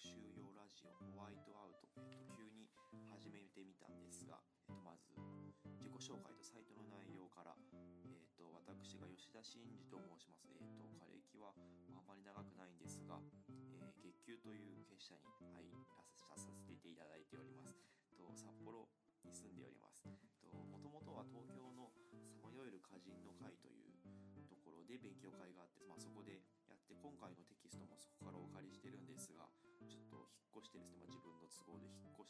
[0.00, 2.72] 学習用ラジオホワイトアウト、えっと、急に
[3.12, 5.12] 始めてみたんですが、えっと、まず
[5.76, 7.52] 自己紹介とサイトの内容から、
[8.08, 11.52] えっと、私が吉田真二と申します、えっと、枯れ木は
[11.92, 13.20] あまり長くないんですが、
[13.52, 15.84] えー、月給という結社に入ら
[16.16, 16.48] させ
[16.80, 17.84] ていただいております、
[18.16, 18.88] と、札幌
[19.28, 20.08] に住んでおります。
[20.08, 21.92] もともとは東京の
[22.24, 23.92] さまよえる歌人の会という
[24.48, 27.59] ところで勉強会があって、まあ、そこでやって今回のテ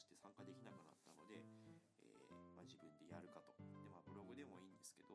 [0.01, 1.45] して参加できなくなったので、
[2.01, 3.53] えー、まあ、自分でやるかと。
[3.61, 5.13] で、まあ、ブログでもいいんですけど、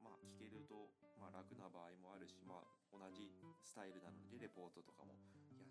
[0.00, 0.88] まあ、聞けると、
[1.20, 3.28] ま楽な場合もあるし、ま同じ
[3.60, 5.20] スタイルなのでレポートとかもや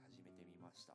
[0.05, 0.93] 始めてみました。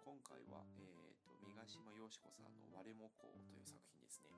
[0.00, 4.32] 今回は、えーと、三ヶ島よし子さんの「割れもこう」という作品ですね。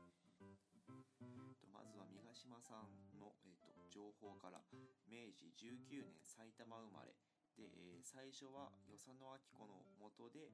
[1.71, 4.63] まずは三ヶ島さんの、えーと、情報から。
[5.07, 7.15] 明治19年埼玉生まれ。
[7.57, 10.51] で、えー、最初は与謝野明子のもとで、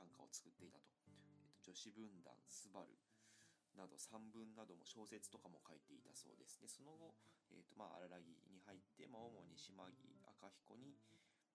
[0.00, 2.96] 短歌を作っていたと,、えーと、女子文壇「スバル
[3.76, 6.58] など散文なども小説とかも書いていたそうです。
[6.58, 7.14] でその後、
[7.52, 10.96] えーとまあ、荒木に入って、まあ、主に島木赤彦に、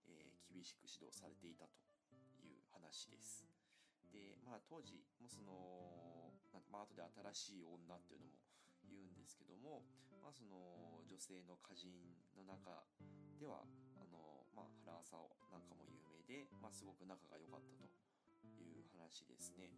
[0.07, 1.73] えー、厳しく指導されていたと
[2.45, 3.49] いう話です。
[4.13, 6.31] でまあ当時もその
[6.71, 8.37] まあ後で新しい女っていうのも
[8.85, 9.83] 言うんですけども、
[10.21, 11.91] まあ、その女性の歌人
[12.37, 12.85] の中
[13.41, 13.65] では
[13.97, 18.14] あの、まあ、原浅尾なんかも有名で、まあ、すごく仲が良かったと。
[18.61, 19.71] いう話ですね。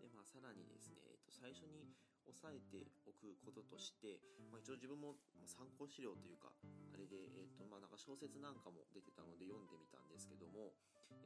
[0.00, 1.92] でまあ、さらにですね、えっと、最初に
[2.26, 6.54] 押さえておくこととして、まあ、一応自分も参考資料というか
[6.92, 10.74] あれで、えーとまあ、なんか小説なんかも出てたので読んでみたんですけども、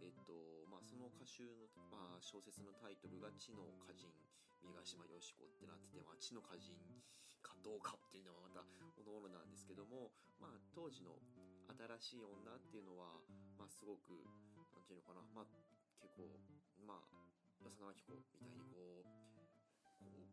[0.00, 0.33] えーと
[0.69, 4.08] まあ、その歌集の、まあ、小説のタイトルが「知の歌人
[4.64, 6.72] 三ヶ島よし子」ってなってて、まあ、知の歌人
[7.44, 8.64] かどうかっていうのはまた
[8.97, 10.10] おのおのなんですけども、
[10.41, 11.20] まあ、当時の
[12.00, 13.21] 新しい女っていうのは、
[13.59, 14.25] まあ、すごく
[14.86, 15.50] て言うのかな、まあ、
[15.98, 16.30] 結構
[16.86, 17.26] まあ
[17.58, 19.06] 与謝野明子みたいにこう
[19.98, 20.26] こう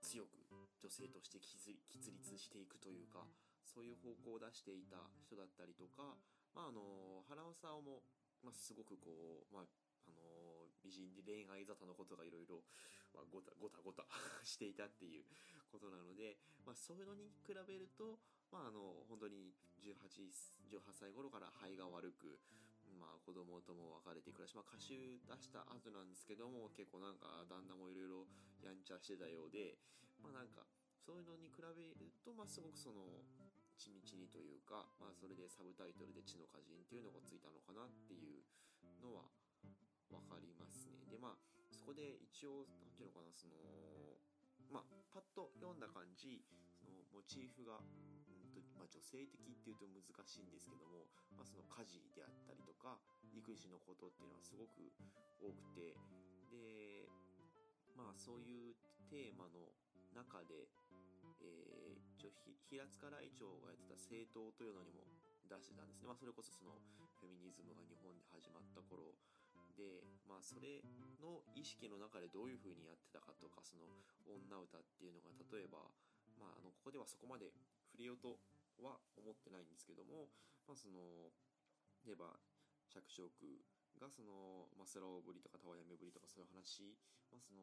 [0.00, 0.42] 強く
[0.80, 1.76] 女性として喫
[2.10, 3.28] 立していくというか
[3.62, 6.16] そういう方向を出していた人だったりとか、
[6.56, 8.02] まあ、あの原尾さんも、
[8.42, 9.68] まあ、すごくこう、まあ、
[10.08, 12.64] あの美人で恋愛沙汰のことがいろいろ
[13.30, 14.04] ごたごたご た
[14.42, 15.24] していたっていう
[15.70, 18.18] ことなので、まあ、そういうのに比べると、
[18.50, 19.96] まあ、あの本当に 18,
[20.68, 22.40] 18歳頃から肺が悪く、
[23.02, 28.30] まあ、子供とも別れて暮らし、まあ、歌集出した後なんですけども結構なんか旦那もいろいろ
[28.62, 29.74] やんちゃしてたようで
[30.22, 30.62] まあなんか
[31.02, 31.66] そういうのに比べ
[31.98, 33.26] ると、まあ、すごくその
[33.74, 38.46] 地道にというか、まあ、それでサブタイトルで「地の歌人」っていうのがついたのかなっていう
[39.02, 39.26] のは
[40.06, 41.02] 分かりますね。
[41.10, 41.42] でまあ
[41.74, 43.58] そこで一応何て言うのかなその
[44.70, 46.46] まあパッと読んだ感じ
[46.78, 47.82] そのモチーフが、
[48.82, 51.06] まあ、女性的っていうと難しいんですけども、
[51.38, 52.98] まあ、その家事であったりとか
[53.30, 54.90] 育児のことっていうのはすごく
[55.38, 55.94] 多くて
[56.50, 57.06] で
[57.94, 58.74] まあそういう
[59.06, 59.70] テーマの
[60.18, 60.66] 中で、
[61.38, 62.26] えー、
[62.66, 65.06] 平塚来長がやってた政党というのにも
[65.46, 66.74] 出してたんですね、まあ、それこそその
[67.22, 69.14] フェミニズムが日本で始まった頃。
[69.72, 70.84] で、まあ、それ
[71.16, 73.88] の意識の中でどういうふうにやってたかとかその
[74.28, 75.80] 女歌っていうのが例えば、
[76.36, 77.48] まあ、あのここではそこまで
[77.88, 78.36] 触れようと
[78.82, 80.28] は思ってないんですけども、
[80.66, 81.30] まあ、その
[82.04, 82.34] 例えば
[82.90, 83.30] 釈食
[83.96, 86.98] がその、まあ、スラオぶりとかタワヤメぶりとかそういう話、
[87.30, 87.62] まあ、その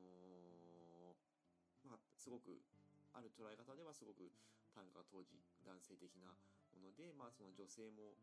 [1.84, 2.64] まあすごく
[3.12, 4.32] ある捉え方ではすごく
[4.72, 5.36] 短歌が当時
[5.66, 6.32] 男性的な
[6.72, 8.16] もので、まあ、その女性も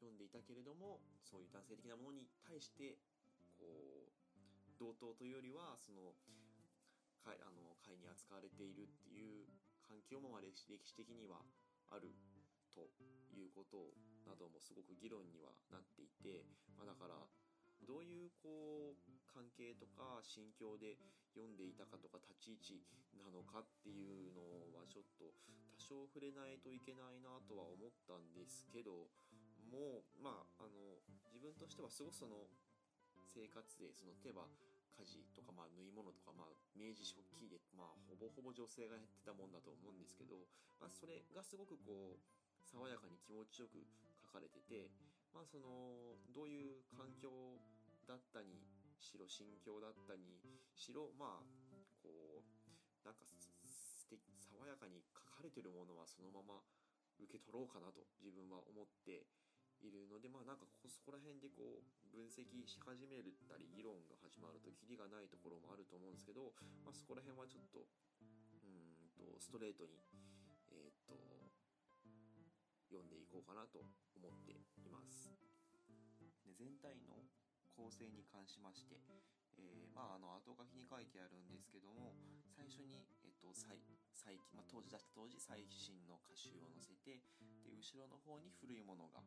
[0.00, 2.98] 読んでいたけれどもそういう男性的なものに対して
[3.54, 4.10] こう
[4.80, 6.10] 同等というよりはその
[7.22, 9.46] あの会に扱われているっていう
[9.92, 11.44] 環境も歴史的には
[11.92, 12.16] ある
[12.72, 12.88] と
[13.36, 13.92] いうこと
[14.24, 16.48] などもすごく議論にはなっていて、
[16.80, 17.20] まあ、だから
[17.84, 20.96] どういうこう関係とか心境で
[21.36, 24.40] 読んでいたかとか立ち位置なのかっていうの
[24.72, 25.28] はちょっと
[25.76, 29.12] 多少触れないといけないなとは思ったんですけど
[29.68, 32.48] もまああの自分としてはすごくその
[33.28, 34.48] 生活でその例えば
[34.98, 40.48] 家事とか、まあ、縫い物とか、まあ、明治食器で、まあ、ほぼほぼ女性がやってたもんだと思うんですけど、
[40.80, 42.22] まあ、それがすごくこう
[42.62, 43.82] 爽やかに気持ちよく
[44.28, 44.88] 書かれてて、
[45.32, 47.28] まあ、そのどういう環境
[48.08, 48.60] だったに
[49.00, 50.38] しろ心境だったに
[50.76, 51.44] しろまあ
[52.02, 52.46] こう
[53.04, 56.62] なんか素敵爽やかに書かれてるものはそのまま
[57.18, 59.26] 受け取ろうかなと自分は思って
[59.82, 67.84] いるのでまあなんかそこら辺でこう分析し始めるたり議論が始まるとキリがないところもあると思うんですけど、まあ、そこら辺はちょっと
[68.62, 69.98] うんとストレートに
[70.70, 71.18] えー、っと
[72.88, 73.80] 読んでいこうかなと
[74.16, 75.32] 思っています。
[76.44, 77.24] で全体の
[77.72, 79.00] 構成に関しまして、
[79.56, 82.12] えー、まああの後書きに書いてあるんですけども
[82.52, 83.80] 最初に、えっと最
[84.12, 87.24] 最まあ、当時出した当時最新の歌集を載せて
[87.64, 89.24] で後ろの方に古いものが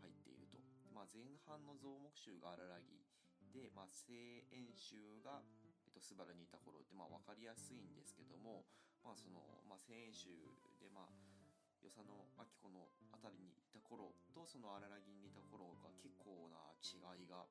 [0.00, 0.58] 入っていると、
[0.90, 3.04] まあ、前半の増木集が荒らぎ
[3.52, 5.40] で、まあ、聖円集が、
[5.86, 8.66] えっと、スバルにいた頃って、まあ、分かりやすいんですけども、
[9.06, 9.40] まあその
[9.70, 10.34] まあ、聖円集
[10.82, 11.12] で、まあ、
[11.80, 17.46] 与謝野明子の辺りにいた頃とその荒らぎにいた頃が結構な違いが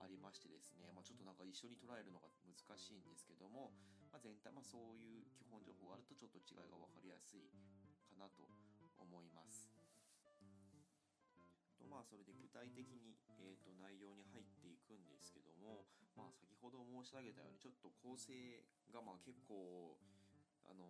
[0.00, 3.74] ありましてですね、まあ、ちょっとなんか一緒に捉えるのが難しいんですけども、
[4.14, 7.50] まあ、全体、まあ、そういう基本情報があるとちょっと違いが分かりやすい
[8.06, 8.46] かなと
[9.02, 9.79] 思います。
[11.90, 18.30] まあそれで具体的に、えー、と内容に入っていくんですけども、まあ、先ほど申し上げたようにちょっと構成
[18.94, 19.98] がまあ結構、
[20.62, 20.86] あの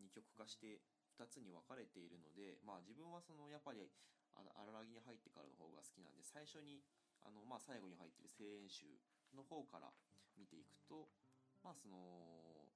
[0.00, 0.80] 二極化して
[1.20, 3.84] 2つに分かれているので、まあ、自分はそのやっぱり
[4.32, 6.80] 荒らぎに入ってからの方が好きなんで最初に
[7.20, 8.88] あの、まあ、最後に入ってる聖演集
[9.36, 9.92] の方から
[10.40, 11.12] 見ていくと、
[11.60, 12.00] まあ、その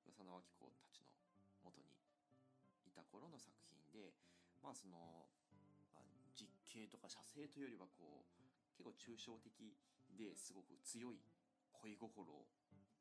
[0.05, 1.09] 与謝野明子たちの
[1.65, 1.97] 元に
[2.85, 4.13] いた頃の作品で、
[4.63, 5.27] まあその、
[6.77, 8.37] 実景とか写生というよりはこう
[8.77, 9.73] 結構抽象的
[10.13, 11.25] ですごく強い
[11.73, 12.45] 恋心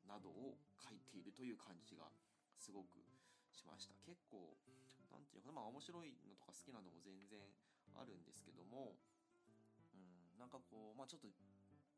[0.08, 2.08] などを書いているという感じが
[2.56, 3.04] すごく
[3.52, 3.92] しました。
[4.00, 4.56] 結構
[5.12, 7.44] 何て言うのかなまあ面白いのとか好きなのも全然
[7.92, 8.96] あるんですけども
[9.92, 11.28] うんなんかこうまあちょっと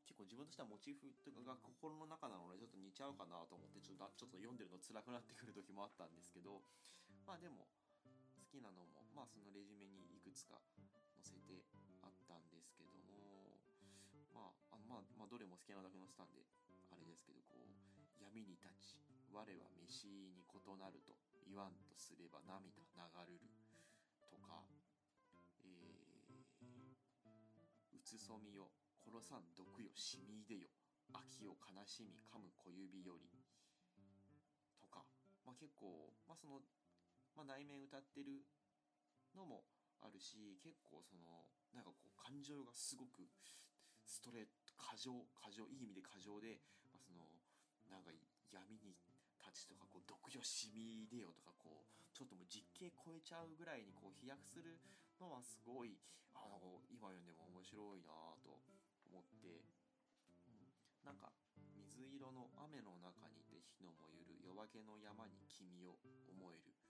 [0.07, 6.59] 結構自分としてはモチーフとかが心の中なのでちょっと似ちゃうかなと思ってちょっとちょっと読んでるの辛くなってくる時もあったんですけど
[7.27, 7.71] まあでも
[8.59, 10.59] きなのもまあそのレジュメにいくつか
[11.15, 11.63] 載せて
[12.03, 13.55] あったんですけども
[14.35, 16.43] まああまあまあどれも好きなだけ載せたんで
[16.91, 17.71] あれですけどこう
[18.19, 18.99] 闇に立ち
[19.31, 19.47] 我は
[19.79, 21.15] 飯に異なると
[21.47, 22.99] 言わんとすれば涙流
[23.31, 23.47] るる
[24.27, 24.67] とか、
[25.63, 28.75] えー、うつそみよ
[29.07, 30.67] 殺さん毒よしみいでよ
[31.15, 33.31] 秋を悲しみ噛む小指より
[34.83, 35.07] とか、
[35.47, 36.61] まあ、結構、まあその
[37.38, 38.43] まあ、内面歌ってる
[39.38, 39.62] のも
[40.02, 43.31] あるし結構そのなんかこう感情がすごく
[44.02, 46.58] ストレート過剰過剰いい意味で過剰で、
[46.90, 47.31] まあ、その
[47.87, 48.11] なんか
[48.50, 48.99] 闇に
[49.38, 54.82] たちとかこう毒よしみでよとかこうちょっともう実景超えちゃうぐらいにこう飛躍する
[55.23, 55.94] のはすごい
[56.35, 58.58] あの今読んでも面白いなと
[59.06, 59.62] 思って、
[60.43, 60.75] うん、
[61.06, 61.31] なんか
[61.79, 66.88] 水色の雨の中にて火の燃ゆる夜明けの山に君を思える。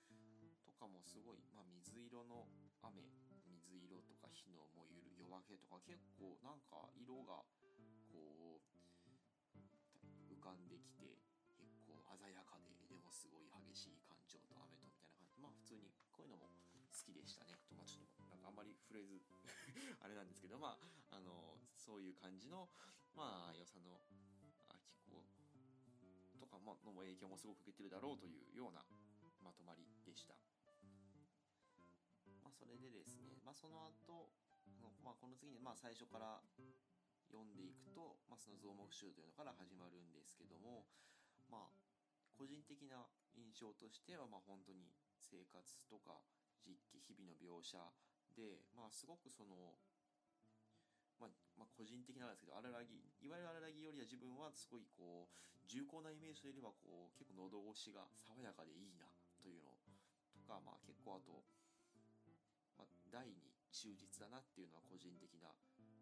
[0.79, 2.47] かもすごい、まあ、水色の
[2.87, 3.03] 雨
[3.67, 7.43] 水色とか火の燃ゆる夜明けとか結構なんか色が
[8.07, 8.63] こう
[10.31, 11.19] 浮かんできて
[11.59, 15.35] 結構鮮やかででもすごい激しい感情と雨とみたいな感じ。
[15.43, 16.47] まあ普通にこういうのも
[16.95, 17.59] 好きでしたね。
[17.67, 19.19] とまあちょっとなんかあんまりフレーズ
[19.99, 22.71] あれなんですけどまああのそういう感じの
[23.19, 24.31] まあ与謝野明子
[26.39, 26.59] とか
[26.95, 28.85] の影響もすごく受けてるだろうというような
[29.43, 30.35] まとまりでした。
[32.59, 34.35] それでですね、まあ、その後
[34.67, 36.43] あの、まあ、この次に、まあ、最初から
[37.31, 40.91] 読んでいくと、まあ、その増木集というのから始まるんですけども、
[41.47, 41.73] まあ、
[42.35, 43.07] 個人的な
[43.39, 44.91] 印象としては、まあ、本当に
[45.23, 46.19] 生活とか
[46.67, 47.79] 実機日々の描写
[48.35, 49.79] で、まあ、すごくその、
[51.23, 59.05] まあ、まあ、個人的なんですけど荒らぎいわゆる荒らぎよりは自分はすごいこう重厚なイメージというよりはこう結構喉越しが爽やかでいいな
[59.43, 59.77] というの
[60.33, 61.45] とか、まあ、結構あと、
[63.11, 65.53] 大に忠実だなっていうのは個人的な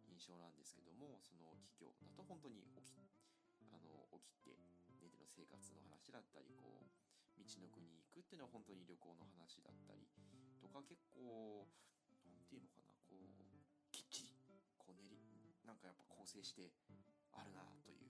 [0.07, 3.05] 印象なんですけどもその企業だと本当に起き
[3.69, 4.57] あの起きて
[5.03, 6.91] 寝ての生活の話だったりこう
[7.37, 10.09] 道の国に行くっていうのは本当に旅行の話だったり
[10.63, 11.69] とか結構
[12.25, 13.29] 何て言うのかなこう
[13.93, 14.33] きっちり
[14.81, 15.21] こう練り
[15.69, 16.73] なんかやっぱ構成して
[17.37, 18.09] あるなという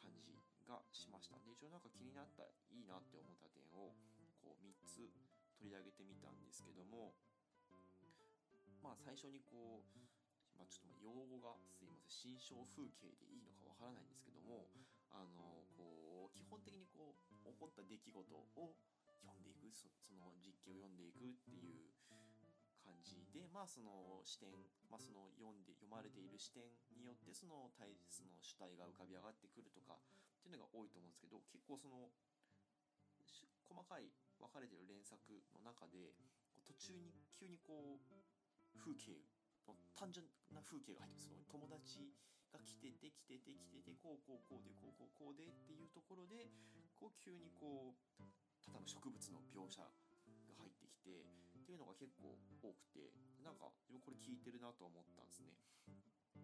[0.00, 0.34] 感じ
[0.66, 3.94] がしましたで一応なんか気になったいいなって思った点を
[4.42, 5.06] こう3つ
[5.54, 7.14] 取り上げてみたんですけども
[8.82, 10.02] まあ最初にこう
[10.58, 12.06] まあ、ちょっと用語がすいません。
[12.06, 14.68] 心象風景でいいのかわからないんですけども
[15.10, 18.78] あのこう基本的にこう起こった出来事を
[19.26, 21.90] 読んでいくその実記を読んでいくっていう
[22.78, 24.54] 感じでまあその視点、
[24.86, 26.62] まあ、その読んで読まれている視点
[26.94, 29.98] によってその対その主体が浮かび上がってくるとかっ
[30.42, 32.10] ていうのが多いと思うんですけど結構その
[33.66, 34.06] 細かい
[34.38, 35.18] 分かれてる連作
[35.56, 36.12] の中で
[36.66, 38.31] 途中に急にこう
[38.78, 39.20] 風景
[39.96, 42.10] 単純な風景が入ってるその友達
[42.50, 46.50] が来てて来てて来ててこうこうこうでこうこうこうでっていうところで
[46.98, 48.22] こう急にこう
[48.60, 49.90] ただの植物の描写が
[50.58, 53.14] 入ってきてっていうのが結構多くて
[53.46, 55.54] なんか自分これ聞いてるなと思ったんですね。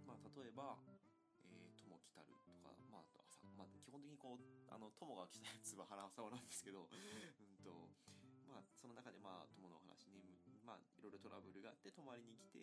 [0.07, 0.79] まあ、例えば
[1.45, 7.91] 「えー、友来たる」とか、まあ、あと朝、まあ、基本的にこうあの友が来たやつは原沢なんですけどうんと
[8.47, 9.78] まあその中でまあ友の
[10.69, 12.61] まあいろいろトラブルがあって泊まりに来て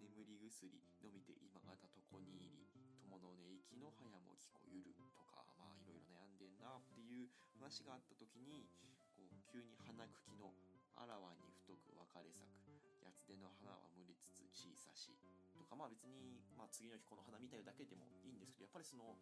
[0.00, 0.72] 眠り薬
[1.04, 2.64] 飲みて今方床に入り
[3.04, 7.28] 友の寝息の早も聞こゆるとかまあいろいろ悩んでんなっていう
[7.60, 8.64] 話があった時に
[9.12, 10.56] こう急に花茎の
[10.96, 12.72] あらわに太く別れ咲く。
[13.02, 15.10] やつでの花は無りつつ小さし
[15.58, 19.18] とかまあ別に、まあ、次の日この花見たいだけでもいいんですけどやっぱりその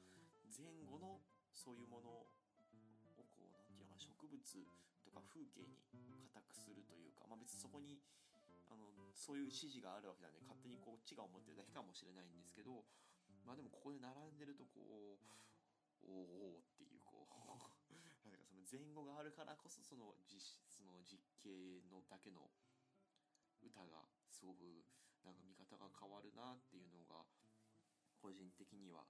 [0.52, 2.28] 前後のそういうもの
[4.30, 4.38] 物
[5.02, 7.98] とか風景に固くするというか、まあ、別にそこに
[8.70, 8.86] あの
[9.18, 12.86] そういう指示があるわけなんで勝手にこっちが思ってるだけかもしれないんですけど
[13.42, 15.30] まあでもここで並んでるとこう
[16.06, 17.34] おおっていうこう
[17.92, 17.98] な
[18.30, 22.50] んかその前後があるからこそその実その実景のだけの
[23.60, 24.86] 歌がすごく
[25.24, 27.26] なんか見方が変わるなっていうのが
[28.16, 29.04] 個人的には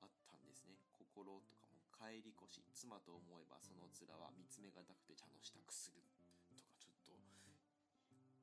[0.00, 0.76] あったんですね。
[0.90, 1.61] 心と
[2.02, 6.34] 帰り越し妻と思えばその面は見つめがたくて茶の支度するとか
[6.82, 7.14] ちょっと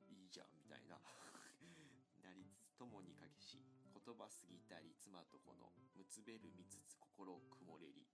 [0.08, 0.96] いいじゃんみたいな。
[2.24, 3.60] なりつつ共にかけし
[3.92, 8.08] 言葉過ぎたり妻とこのむつべる見つつ心曇れり。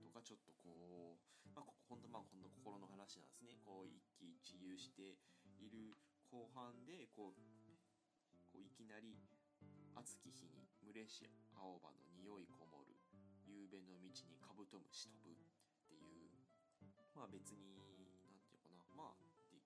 [0.00, 3.58] とかちょっとこうまあここ本当まあこんな心の話なんですね。
[3.60, 5.18] こう一喜一憂して
[5.60, 5.92] いる
[6.24, 7.40] 後半でこう
[8.48, 9.20] こういきなり
[9.94, 12.85] 暑き日に群れし青葉の匂いこも
[13.56, 15.48] 夕べの道にカブトムシ飛ぶっ
[15.88, 16.28] ていう
[17.16, 17.88] まあ別に何
[18.44, 19.16] て言うかなまあ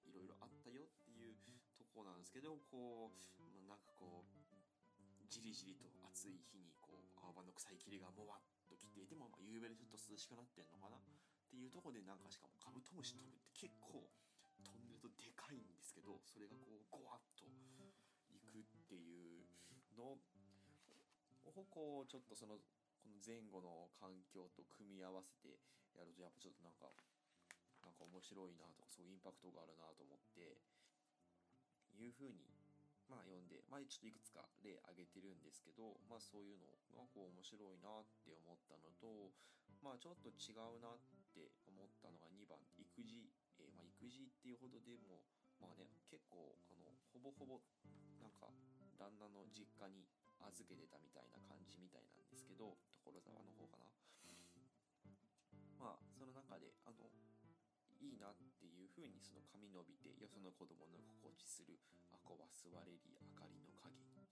[0.06, 1.34] いろいろあったよっていう
[1.74, 11.02] とこなんですけどこうまあなんかこうじりじりと暑い日にこう青葉の草いきりがもわっときてでもまあ夕べでちょっと涼しくなってんのかなっ
[11.50, 14.06] ていうとこでなんかしかもカブトムシ飛ぶって結構
[14.62, 17.42] 飛んでるとでかいんですけどそれがこうゴワッと
[18.54, 19.46] いくっていう
[19.98, 20.22] のを
[21.70, 22.58] こうちょっとその
[23.00, 25.56] この前後の環境と組み合わせて
[25.96, 26.92] やるとやっぱちょっとなんか
[27.80, 30.60] なんか面白いなとかそういうインパクトがあるなと思って
[31.96, 32.44] いうふうに
[33.08, 39.34] まあ読んで、まあ、ちょっといくつか例挙げてるんですけど、まあ、そういうのがこう面白いなって思ったのと、
[39.82, 41.02] まあ、ちょっと違うなっ
[41.34, 43.26] て思ったのが2番育児、
[43.58, 45.26] えー、まあ、育児っていうほどでも
[45.58, 47.58] まあね結構あのほぼほぼ
[48.22, 48.46] なんか
[48.94, 50.06] 旦那の実家に
[50.48, 53.90] 預けてたみたいな感じみたいなんですけど所沢の方かな。
[55.80, 57.08] まあその中であの
[58.00, 61.80] いいなっていう風にその髪伸びてよその子供の心地する
[62.12, 64.28] あこは座れり明かりの影とか。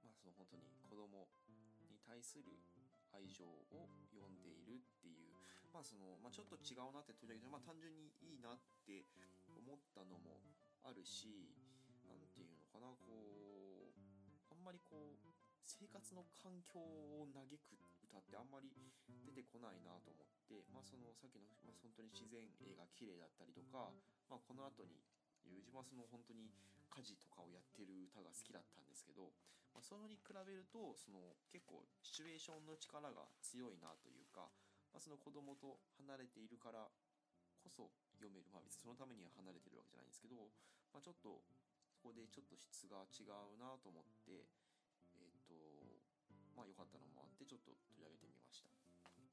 [0.00, 1.28] まあその本当に子供
[1.88, 2.56] に対する
[3.12, 5.32] 愛情を読んでいるっていう。
[5.72, 9.10] まあその、まあ、ちょっと違うなって取り上げて、まあ、単純にいいなって
[9.50, 10.38] 思ったのも
[10.86, 11.50] あるし
[12.06, 13.94] 何て言かなこう
[14.50, 15.30] あんまりこう
[15.62, 17.78] 生活の環境を嘆く
[18.10, 18.68] 歌ってあんまり
[19.22, 23.94] 出てこないなと思って、まあ、そのさっきの、まあ、本当に自然絵が綺麗だったりとか、
[24.28, 25.00] まあ、この後に
[25.48, 26.50] いう自分はその本当に
[26.90, 29.34] 家事とかをやってる歌が好きだったんですけど、
[29.74, 34.46] まあ、それに比べるとその結構シチュエーションの力が強いなというか、
[34.92, 36.86] まあ、その子供と離れているから
[37.64, 37.88] こそ
[38.20, 40.52] 読めるまあ別にそのためには離れてるわけじゃないんですけど、
[40.94, 41.42] まあ、ちょっと
[42.04, 44.44] ここでちょっと質が違うなと思って
[45.16, 45.56] えっ、ー、と
[46.52, 48.68] まあ良かったのもあってちょっと取り上げてみました。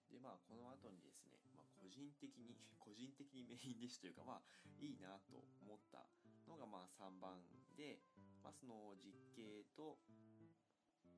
[0.07, 4.43] でまあこの後にですね、まあ、個人的に 個人的にメインディッシュというかまあ
[4.79, 6.07] いいなと思った
[6.47, 7.43] のがまあ3番
[7.75, 7.99] で、
[8.39, 9.99] まあ、その実景と、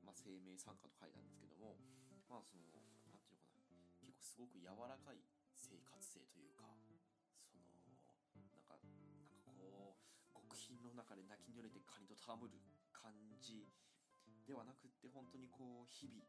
[0.02, 1.78] まあ、生命参加と書いたんですけども
[2.34, 2.66] まあその
[3.06, 5.22] 何て言うのかな結構すごく柔らかい
[5.54, 6.66] 生活性というか
[10.94, 12.62] の中で泣き濡れてカニと戯る
[12.94, 13.10] 感
[13.42, 13.66] じ
[14.46, 16.22] ではなくって本当にこう日々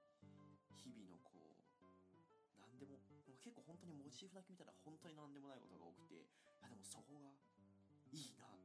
[0.80, 1.60] 日々のこう
[2.56, 2.98] 何でも
[3.44, 6.24] 結構本当にモチーフだけ見たら本当に何でもないことが多くてい
[6.64, 7.36] やでもそこが
[8.08, 8.64] いいなと。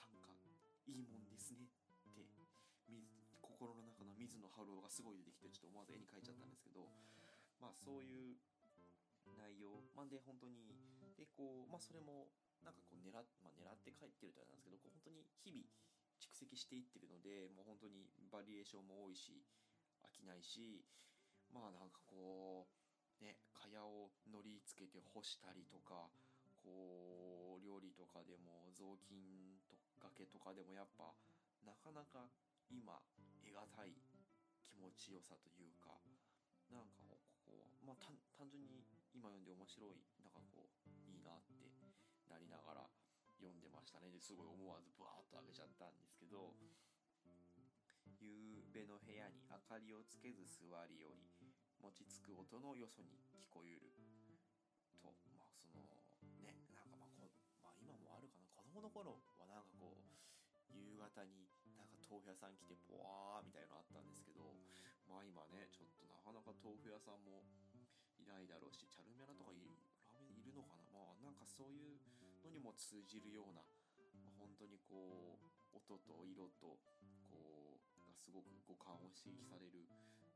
[0.00, 0.48] 短歌
[0.88, 2.24] いいもんですねって
[3.42, 6.88] 心の中の水野晴郎がすごい出てきてちょっと思わず絵に描いちゃったんですけど
[7.60, 8.38] まあそういう
[9.36, 10.72] 内容、まあ、で本当に
[11.18, 12.30] でこうまあそれも
[12.62, 13.12] なんかこう狙,、
[13.42, 15.66] まあ、狙って書いてるとあれなんですけどこう本当に日々
[16.18, 19.46] 蓄積していってるのでもう本当にバリエーションも多いし
[20.02, 20.82] 飽きないし
[21.54, 26.10] まあなんかこうね蚊帳をのりつけて干したりとか
[26.58, 31.14] こう料理とかでも雑巾とがけとかでもやっぱ
[31.66, 32.30] なかなか
[32.70, 32.98] 今
[33.42, 33.94] 得難い
[34.66, 35.94] 気持ちよさというか
[36.70, 38.14] なんかここまあ単
[38.50, 38.84] 純に
[39.14, 41.77] 今読んで面白いなんかこういいなって
[42.28, 42.86] なりながら
[43.40, 44.10] 読んでましたね。
[44.12, 46.54] ですごい思わずブワーッと上げちゃったんですけど
[48.18, 51.30] 夕べの部屋に明かりをつけず座りより
[51.78, 53.94] 餅つく音のよそに聞こえる
[54.98, 55.86] とまあその
[56.42, 57.30] ねなんかまあこ、
[57.62, 58.50] まあ、今もあるかな。
[58.50, 61.46] 子供の頃はなんかこう夕方に
[61.78, 64.58] なんか豆腐屋さん来てポワーみたいなのあったんですけど
[65.06, 67.46] まあ今ねちょっとなかなか豆腐屋さんも
[68.18, 69.62] いないだろうしチャルメラとかい
[70.10, 70.84] ラーメンいるのかな。
[70.90, 72.02] まあなんかそういう
[72.48, 73.60] のにも通じるような、
[74.40, 76.80] 本当にこう音と色と
[77.28, 79.84] こうがすごく五感を刺激される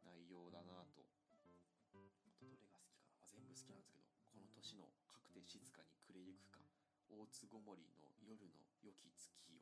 [0.05, 1.01] 内容だなと。
[1.33, 1.49] あと
[1.89, 2.77] どれが好きかな、
[3.17, 6.61] まあ、全部好きなんですけどこの年のかくて静かに暮れゆくか
[7.09, 9.61] 大津ごもりの夜の良き月よ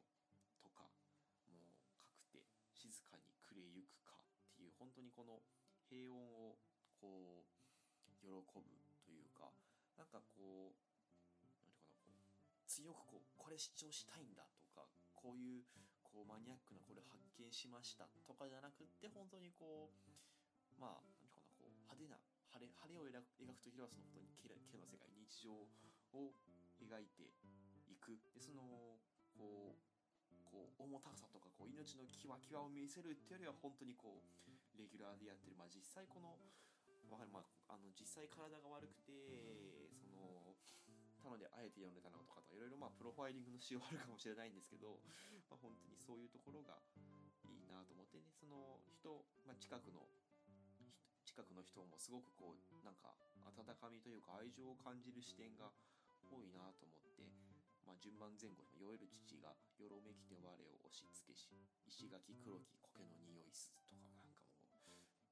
[0.62, 0.90] とか
[1.46, 2.42] もうかくて
[2.74, 5.42] 静かに暮れゆくかっていう本当にこの
[5.86, 6.58] 平穏を
[6.98, 7.50] こう
[8.22, 8.42] 喜ぶ
[9.06, 9.50] というか
[9.98, 10.89] なんかこう
[12.80, 15.68] 強くこうこれ主張したいんだとかこういう
[16.00, 22.16] こうマニアックなこれ発見しましたとかじゃなくって本当にこうまあ何ていうかなこう派手な
[22.56, 26.32] 晴れ晴れを描くときはその本当にケラの世界日常を
[26.80, 27.28] 描いて
[27.86, 28.16] いく。
[28.32, 28.96] でその
[29.36, 29.90] こう
[30.48, 36.34] こう重たさとかこう命のキワキワを見せるっていうよりは本当にこうレギュラーでやってる、まあ、実際この
[37.06, 39.89] わかる、まあ、あの実際体が悪くて
[41.24, 45.00] なのであえて読んでたのとかといろいろまあプロファイリングの仕様あるかもしれないんですけど、
[45.48, 46.80] まあ、本当にそういうところが
[47.48, 50.08] いいなと思ってねその人、まあ、近くの
[51.24, 53.14] 近くの人もすごくこうなんか
[53.46, 55.70] 温かみというか愛情を感じる視点が
[56.26, 57.22] 多いなと思って、
[57.86, 61.54] まあ、順番前後酔える父がよろめきて我を押し付けし
[61.86, 64.42] 石垣黒き苔の匂いすとかなんか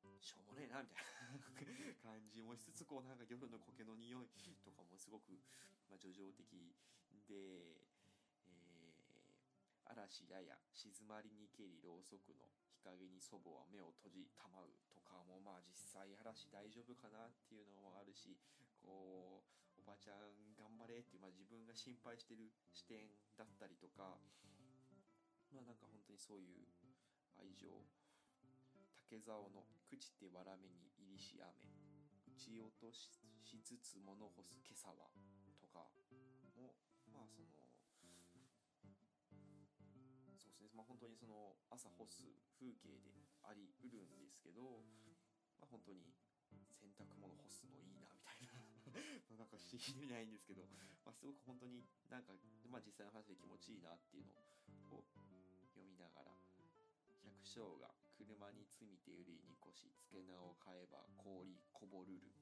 [0.06, 4.30] もうしょうもねえなみたいな 感じもしつつこうなんか夜の苔の匂い
[4.62, 5.34] とかもすごく、
[5.88, 6.44] まあ、叙情的
[7.28, 7.76] で、
[8.44, 18.36] えー、嵐やや静まりにけりろうそくの日陰に祖母は目を閉じたまうとかもまあ実際嵐大丈夫かなっていうのもあるし
[18.80, 24.16] こうおばちゃん頑張れっていう、まあ、自分が心配してる視点だったりとか
[25.52, 26.68] まあなんか本当にそういう
[27.40, 27.72] 愛情
[29.08, 31.48] 竹竿の朽ちてわらめに入りし雨
[32.28, 33.08] 打ち落とし
[33.64, 35.08] つつ物干す今朝は
[35.86, 36.74] かも
[37.12, 37.54] まあその
[40.38, 40.70] そうですね。
[40.74, 42.24] まあ本当にその朝干す
[42.58, 43.10] 風景で
[43.42, 44.82] ありうるんですけど
[45.58, 46.14] まあ本当に
[46.78, 48.58] 洗濯物干すのいいなみたいな。
[49.38, 50.66] なんか不思議でないんですけど、
[51.04, 52.32] まあ、すごく本当になんか、
[52.66, 55.04] まあ、実際の話で気持ちいいなっていうのを
[55.76, 56.32] 読みながら
[57.22, 62.32] 百姓が車に積みて売りに越し付け名を買えば氷こぼるる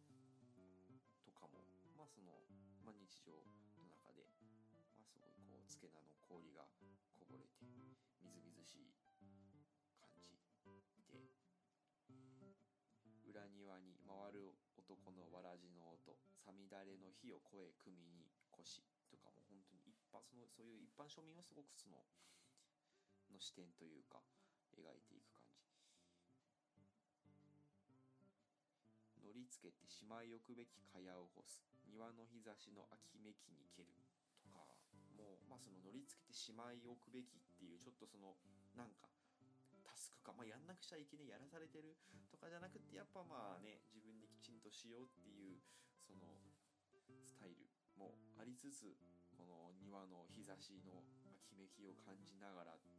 [1.24, 2.44] とかもまあその、
[2.86, 3.34] まあ、日常
[3.74, 4.30] の中で、
[4.70, 6.70] まあ、すごいこう付け名の氷が
[7.18, 7.98] こぼれてみず
[8.46, 10.38] みずしい感じ
[11.10, 11.26] で
[13.26, 22.00] 裏庭に回る男のわらじの音さみだれの火を声組に腰とかも本当に一般そのそういう一般庶民はすごくその
[23.28, 24.22] の視点というか
[24.72, 25.35] 描いていく
[29.36, 31.60] りつけてしまい置くべき蚊帳を干す。
[31.84, 34.64] 庭の日差しの秋めきに蹴るとか。
[35.16, 38.36] もうまあその乗りつけてしまい置くべきっていうちょっとその
[38.76, 39.08] なんか
[39.84, 41.96] タスクか、まあ、やんなくちゃいけないやらされてる
[42.28, 45.56] とかじゃなくてやっぱまあね自分できちんとしようっていう
[46.04, 46.36] その
[47.24, 47.64] スタイル
[47.96, 48.92] もありつつ
[49.32, 52.95] この庭の日差しの秋めきを感じながらっ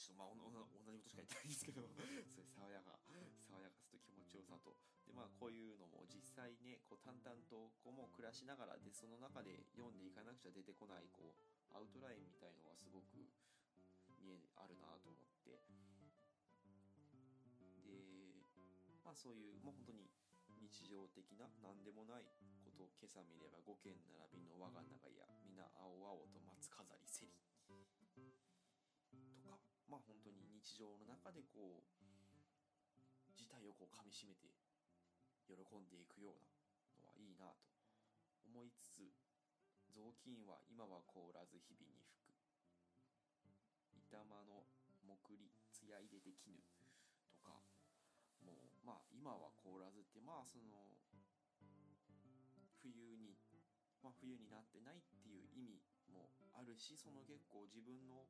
[0.00, 2.96] ちょっとまあ同じことしか言ってないんですけどそういう爽やか
[3.44, 4.72] 爽やかさと気持ちよさと。
[5.04, 13.28] でまあこういうのも実際ねこう淡々とこうも暮らしながらでその中で読んでいかなくちゃ出てこないこうアウトラインみたいのがすごく
[14.24, 15.60] 見えあるなと思って。
[17.84, 18.00] で
[19.04, 20.08] まあそういうもう本当に
[20.64, 22.24] 日常的な何でもない
[22.64, 27.36] こと今朝見れば五軒並びの我が長屋皆青々と松飾りせり。
[29.90, 34.46] まあ本当に日常の中でこう事態をこうかみしめて
[35.50, 36.38] 喜んでいくよう
[36.94, 37.66] なのはいいなと
[38.46, 39.10] 思いつつ
[39.90, 42.30] 雑巾は今は凍らず日々に吹く。
[44.10, 44.66] 板間の
[45.22, 46.54] 木り艶入れて絹
[47.26, 47.58] とか
[48.42, 50.86] もうまあ今は凍らずってまあその
[52.80, 53.36] 冬に、
[54.02, 58.24] まあ、冬になってないっていう意味もあるしその結構自分の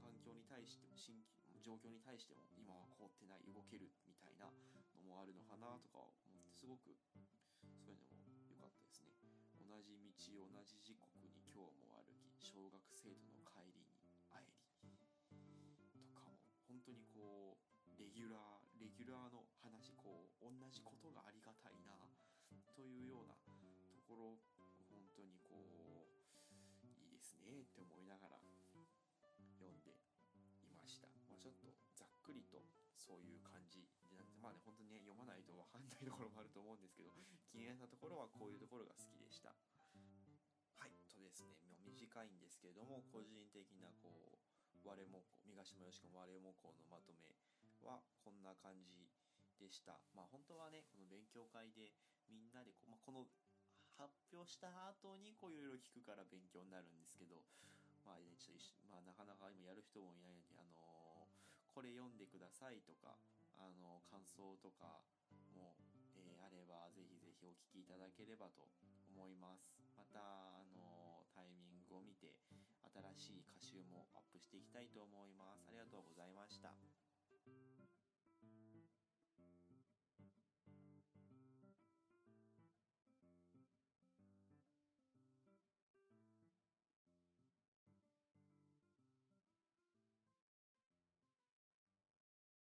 [0.00, 1.20] 環境に対しても新
[1.60, 6.94] 状況に対しても今は凍ってない動けるみたいなのもあるのかなとか思ってすごく
[7.82, 9.12] そういうのも良かったですね。
[9.58, 13.90] 同じ道同じ時刻に今日も歩き小学生との帰りに
[14.30, 16.38] 会えりとかも
[16.70, 21.98] 本当にこうレギュラーレギュラーの話こう同じことがありがたいな
[22.76, 23.50] というようなと
[24.06, 24.38] ころ
[24.86, 26.54] 本当にこう
[26.84, 28.35] いいですねって思いながら
[31.54, 32.62] ちょっとざっくりと
[32.96, 37.12] そういう感じでまあね本当にね読まないと分かんないところもあると思うんですけど
[37.50, 39.54] 気になったところはこういうところが好きでした。
[40.76, 40.92] はい
[41.36, 47.28] とですね短いんですけれども個人的なこう我も三ヶ島よしこも我もこのまとめ
[47.84, 49.12] はこんな感じ
[49.60, 50.00] でした。
[50.16, 51.92] まあ本当はねこの勉強会で
[52.28, 53.28] みんなでこ,、まあ、この
[53.96, 57.44] 発表した後にこういろいろ聞くから勉強になるんですけど
[58.04, 60.95] まあねちょっとまあ、なかなか今やる人もいないのにあのー、
[61.76, 63.20] これ読んでくださいとか
[63.60, 65.04] あの、感想とか
[65.52, 65.76] も、
[66.16, 68.64] えー、あればぜひぜひお聞きいただければと
[69.12, 69.76] 思います。
[69.92, 70.24] また
[70.56, 72.32] あのタイミングを見て
[72.80, 75.68] 新しい歌集もアップしていきたいと思います。
[75.68, 76.72] ありがとうございました。